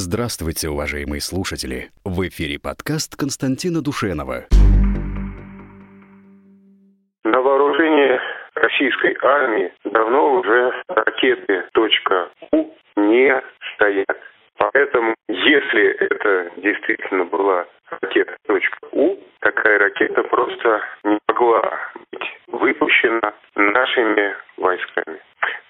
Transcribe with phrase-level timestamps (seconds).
[0.00, 1.90] Здравствуйте, уважаемые слушатели!
[2.04, 4.46] В эфире подкаст Константина Душенова.
[7.24, 8.20] На вооружении
[8.54, 13.42] российской армии давно уже ракеты .у не
[13.74, 14.16] стоят.
[14.58, 17.66] Поэтому, если это действительно была
[18.00, 18.36] ракета
[18.92, 21.76] .у, такая ракета просто не могла
[22.12, 25.18] быть выпущена нашими войсками.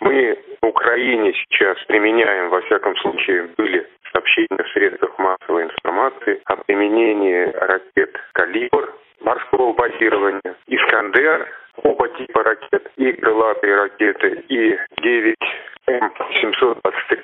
[0.01, 5.65] Мы в Украине сейчас применяем, во всяком случае, были сообщения в средствах массовой
[6.09, 11.49] информации о применении ракет «Калибр» морского базирования, «Искандер»,
[11.83, 17.23] оба типа ракет, и крылатые ракеты, и 9М723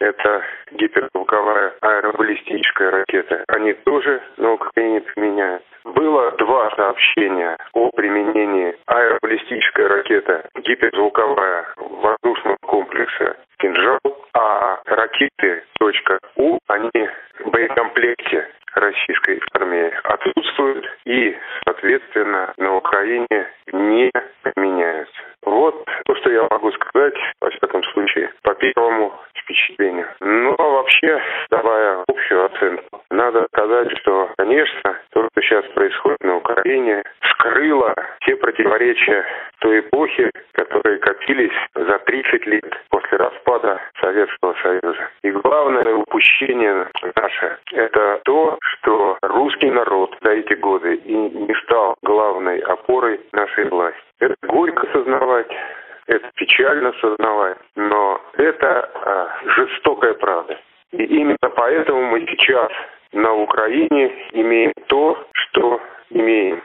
[0.00, 0.42] это
[0.72, 3.44] гиперзвуковая аэробаллистическая ракета.
[3.48, 5.62] Они тоже на Украине применяют.
[5.84, 14.00] Было два сообщения о применении аэробаллистической ракеты гиперзвуковая воздушного комплекса «Кинжал»,
[14.34, 15.62] а ракеты
[16.36, 17.08] .У, они
[18.14, 24.10] боекомплекте российской армии отсутствуют и, соответственно, на Украине не
[24.42, 25.22] применяются.
[25.42, 30.08] Вот то, что я могу сказать, во всяком случае, по первому впечатлению.
[30.20, 36.36] Ну, а вообще, давая общую оценку, надо сказать, что, конечно, то, что сейчас происходит на
[36.36, 37.94] Украине, скрыло
[38.26, 39.24] те противоречия
[39.60, 45.10] той эпохи, которые копились за 30 лет после распада Советского Союза.
[45.22, 45.94] И главное
[46.24, 46.86] упущение
[47.16, 53.68] наше– это то, что русский народ за эти годы и не стал главной опорой нашей
[53.68, 54.00] власти.
[54.20, 55.50] Это горько сознавать,
[56.06, 60.58] это печально сознавать, но это а, жестокая правда.
[60.92, 62.70] И именно поэтому мы сейчас
[63.12, 65.80] на Украине имеем то, что
[66.10, 66.62] имеем.